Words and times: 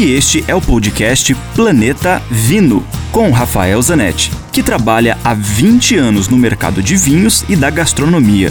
e 0.00 0.14
este 0.14 0.42
é 0.48 0.54
o 0.54 0.62
podcast 0.62 1.34
Planeta 1.54 2.22
Vino, 2.30 2.82
com 3.12 3.30
Rafael 3.30 3.82
Zanetti, 3.82 4.32
que 4.50 4.62
trabalha 4.62 5.18
há 5.22 5.34
20 5.34 5.94
anos 5.96 6.26
no 6.26 6.38
mercado 6.38 6.82
de 6.82 6.96
vinhos 6.96 7.44
e 7.50 7.54
da 7.54 7.68
gastronomia. 7.68 8.50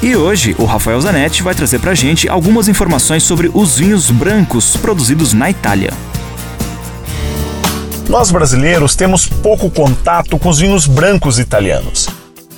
E 0.00 0.14
hoje 0.14 0.54
o 0.58 0.64
Rafael 0.64 1.00
Zanetti 1.00 1.42
vai 1.42 1.54
trazer 1.56 1.80
pra 1.80 1.92
gente 1.92 2.28
algumas 2.28 2.68
informações 2.68 3.24
sobre 3.24 3.50
os 3.52 3.78
vinhos 3.78 4.12
brancos 4.12 4.76
produzidos 4.76 5.32
na 5.32 5.50
Itália. 5.50 5.92
Nós 8.08 8.30
brasileiros 8.30 8.94
temos 8.94 9.26
pouco 9.26 9.68
contato 9.68 10.38
com 10.38 10.48
os 10.48 10.60
vinhos 10.60 10.86
brancos 10.86 11.40
italianos. 11.40 12.08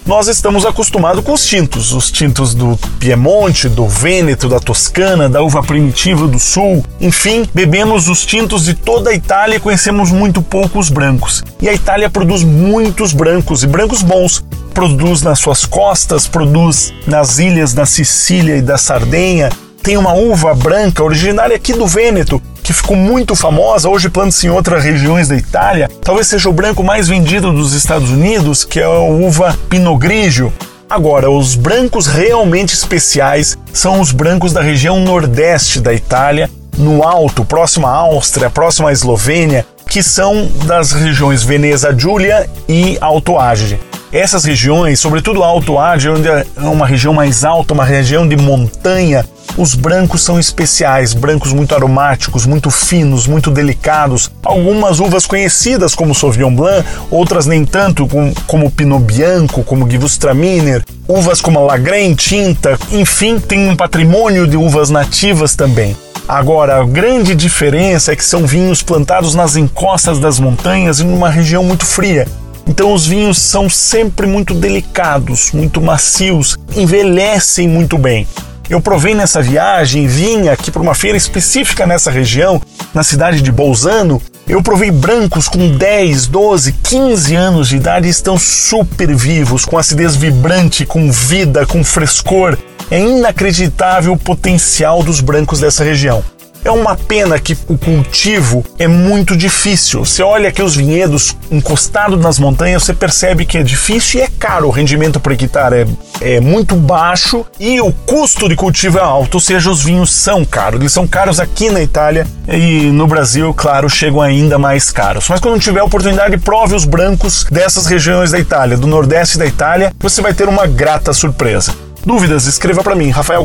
Nós 0.05 0.29
estamos 0.29 0.67
acostumados 0.67 1.25
com 1.25 1.33
os 1.33 1.47
tintos, 1.47 1.93
os 1.93 2.11
tintos 2.11 2.55
do 2.55 2.77
Piemonte, 2.99 3.69
do 3.69 3.87
Vêneto, 3.89 4.49
da 4.49 4.61
Toscana, 4.61 5.29
da 5.29 5.43
uva 5.43 5.63
primitiva 5.63 6.27
do 6.27 6.39
Sul. 6.39 6.85
Enfim, 7.01 7.49
bebemos 7.55 8.09
os 8.09 8.27
tintos 8.27 8.65
de 8.65 8.75
toda 8.75 9.11
a 9.11 9.15
Itália 9.15 9.57
e 9.57 9.61
conhecemos 9.61 10.11
muito 10.11 10.43
pouco 10.43 10.79
os 10.79 10.91
brancos. 10.91 11.43
E 11.61 11.69
a 11.69 11.73
Itália 11.75 12.11
produz 12.11 12.43
muitos 12.43 13.13
brancos 13.13 13.63
e 13.63 13.67
brancos 13.67 14.03
bons. 14.03 14.45
Produz 14.75 15.23
nas 15.23 15.39
suas 15.39 15.65
costas, 15.65 16.27
produz 16.27 16.93
nas 17.07 17.39
ilhas 17.39 17.75
da 17.75 17.85
Sicília 17.85 18.57
e 18.57 18.63
da 18.63 18.79
Sardenha. 18.79 19.51
Tem 19.83 19.97
uma 19.97 20.13
uva 20.13 20.55
branca 20.55 21.03
originária 21.03 21.57
aqui 21.57 21.73
do 21.73 21.87
Vêneto, 21.87 22.41
que 22.63 22.73
ficou 22.73 22.97
muito 22.97 23.35
famosa, 23.35 23.89
hoje 23.89 24.09
planta-se 24.09 24.47
em 24.47 24.51
outras 24.51 24.85
regiões 24.85 25.27
da 25.27 25.35
Itália, 25.35 25.91
talvez 26.05 26.29
seja 26.29 26.49
o 26.49 26.53
branco 26.53 26.85
mais 26.85 27.09
vendido 27.09 27.53
dos 27.53 27.73
Estados 27.73 28.11
Unidos, 28.11 28.65
que 28.65 28.79
é 28.79 28.85
a 28.85 29.01
uva 29.01 29.57
Pinot 29.69 29.99
Grigio. 29.99 30.53
Agora, 30.89 31.31
os 31.31 31.55
brancos 31.55 32.07
realmente 32.07 32.75
especiais 32.75 33.57
são 33.73 34.01
os 34.01 34.13
brancos 34.13 34.53
da 34.53 34.61
região 34.61 35.01
nordeste 35.01 35.81
da 35.81 35.95
Itália, 35.95 36.49
no 36.77 37.03
alto, 37.03 37.45
próximo 37.45 37.87
à 37.87 37.91
Áustria, 37.91 38.51
próximo 38.51 38.89
à 38.89 38.93
Eslovênia, 38.93 39.67
que 39.89 40.03
são 40.03 40.49
das 40.67 40.93
regiões 40.93 41.43
Veneza 41.43 41.93
Giulia 41.97 42.49
e 42.69 42.97
Alto 43.01 43.39
Adige. 43.39 43.81
Essas 44.13 44.45
regiões, 44.45 44.99
sobretudo 44.99 45.45
Alto 45.45 45.79
Adige, 45.79 46.09
onde 46.09 46.27
é 46.29 46.45
uma 46.57 46.85
região 46.85 47.15
mais 47.15 47.45
alta, 47.45 47.73
uma 47.73 47.85
região 47.85 48.27
de 48.27 48.37
montanha, 48.37 49.25
os 49.57 49.77
brancos 49.77 50.23
são 50.23 50.39
especiais, 50.39 51.15
brancos 51.15 51.53
muito 51.53 51.77
aromáticos, 51.77 52.45
muito 52.45 52.71
finos, 52.73 53.29
muito 53.29 53.53
delicados. 53.53 54.29
Algumas 54.43 54.99
uvas 54.99 55.27
conhecidas 55.27 55.95
como 55.95 56.13
Sauvignon 56.13 56.53
Blanc, 56.53 56.85
outras 57.09 57.47
nem 57.47 57.65
tanto, 57.65 58.09
como 58.49 58.71
Pinot 58.71 59.05
Bianco, 59.05 59.63
como 59.63 59.89
Gewürztraminer, 59.89 60.83
uvas 61.07 61.41
como 61.41 61.61
a 61.61 61.63
Lagren 61.63 62.17
tinta, 62.17 62.77
enfim, 62.91 63.39
tem 63.39 63.69
um 63.69 63.77
patrimônio 63.77 64.45
de 64.45 64.57
uvas 64.57 64.91
nativas 64.91 65.55
também. 65.55 65.97
Agora, 66.27 66.81
a 66.81 66.85
grande 66.85 67.35
diferença 67.35 68.13
é 68.13 68.17
que 68.17 68.25
são 68.25 68.45
vinhos 68.45 68.83
plantados 68.83 69.37
nas 69.37 69.55
encostas 69.57 70.19
das 70.19 70.41
montanhas 70.41 70.99
e 70.99 71.05
numa 71.05 71.29
região 71.29 71.63
muito 71.63 71.85
fria. 71.85 72.27
Então 72.71 72.93
os 72.93 73.05
vinhos 73.05 73.37
são 73.37 73.69
sempre 73.69 74.29
muito 74.29 74.55
delicados, 74.55 75.51
muito 75.51 75.83
macios, 75.83 76.57
envelhecem 76.77 77.67
muito 77.67 77.99
bem. 77.99 78.29
Eu 78.69 78.81
provei 78.81 79.13
nessa 79.13 79.43
viagem, 79.43 80.07
vim 80.07 80.47
aqui 80.47 80.71
para 80.71 80.81
uma 80.81 80.95
feira 80.95 81.19
específica 81.19 81.85
nessa 81.85 82.13
região, 82.13 82.63
na 82.95 83.03
cidade 83.03 83.43
de 83.43 83.51
Bolzano. 83.51 84.23
Eu 84.47 84.63
provei 84.63 84.93
brancos 84.93 85.49
com 85.49 85.77
10, 85.77 86.29
12, 86.29 86.73
15 86.75 87.35
anos 87.35 87.69
de 87.71 87.77
idade 87.77 88.07
e 88.07 88.11
estão 88.11 88.39
super 88.39 89.17
vivos, 89.17 89.65
com 89.65 89.77
acidez 89.77 90.15
vibrante, 90.15 90.87
com 90.87 91.11
vida, 91.11 91.67
com 91.67 91.83
frescor. 91.83 92.57
É 92.89 93.01
inacreditável 93.01 94.13
o 94.13 94.17
potencial 94.17 95.03
dos 95.03 95.21
brancos 95.21 95.59
dessa 95.59 95.83
região. 95.83 96.23
É 96.65 96.71
uma 96.71 96.95
pena 96.95 97.39
que 97.39 97.57
o 97.69 97.79
cultivo 97.79 98.65
é 98.79 98.87
muito 98.87 99.37
difícil. 99.37 100.05
Você 100.05 100.23
olha 100.23 100.51
aqui 100.51 100.63
os 100.63 100.77
vinhedos 100.77 101.37
encostados 101.51 102.21
nas 102.21 102.39
montanhas, 102.39 102.83
você 102.83 102.93
percebe 102.93 103.47
que 103.47 103.59
é 103.59 103.63
difícil 103.63 104.21
e 104.21 104.23
é 104.25 104.29
caro. 104.39 104.69
O 104.69 104.71
rendimento 104.71 105.19
por 105.19 105.33
hectare 105.33 105.87
é, 106.21 106.37
é 106.37 106.41
muito 106.41 106.75
baixo 106.77 107.47
e 107.59 107.81
o 107.81 107.93
custo 107.93 108.49
de 108.49 108.57
cultivo 108.57 108.99
é 108.99 109.01
alto, 109.01 109.37
ou 109.37 109.41
seja, 109.41 109.71
os 109.71 109.83
vinhos 109.83 110.11
são 110.13 110.45
caros. 110.45 110.81
Eles 110.81 110.93
são 110.93 111.07
caros 111.07 111.41
aqui 111.41 111.71
na 111.71 111.83
Itália 111.83 112.27
e 112.47 112.91
no 112.91 113.07
Brasil, 113.07 113.55
claro, 113.55 113.89
chegam 113.89 114.21
ainda 114.21 114.59
mais 114.59 114.91
caros. 114.91 115.29
Mas 115.29 115.41
quando 115.41 115.61
tiver 115.61 115.83
oportunidade, 115.83 116.37
prove 116.39 116.75
os 116.75 116.85
brancos 116.85 117.45
dessas 117.51 117.87
regiões 117.87 118.33
da 118.33 118.39
Itália, 118.39 118.77
do 118.77 118.87
nordeste 118.87 119.39
da 119.39 119.47
Itália, 119.47 119.93
você 119.99 120.21
vai 120.21 120.35
ter 120.35 120.49
uma 120.49 120.67
grata 120.67 121.13
surpresa. 121.13 121.75
Dúvidas? 122.05 122.47
Escreva 122.47 122.83
para 122.83 122.95
mim, 122.95 123.11
rafael. 123.11 123.45